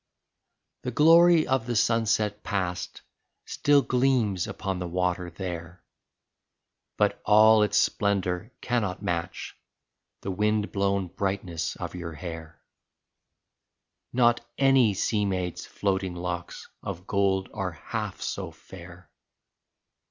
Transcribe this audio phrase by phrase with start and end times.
[0.81, 3.03] The glory of the sunset past
[3.45, 5.83] Still gleams upon the water there,
[6.97, 9.55] But all its splendor cannot match
[10.23, 12.63] The wind blown brightness of your hair;
[14.11, 19.07] Not any sea maid's floating locks Of gold are half so fair.